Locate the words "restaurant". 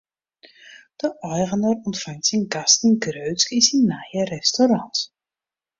4.35-4.97